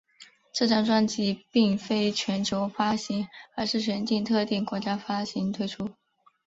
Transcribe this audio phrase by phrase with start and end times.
[0.51, 5.91] 这张专辑并非全球发行而是选定特定国家发行推出。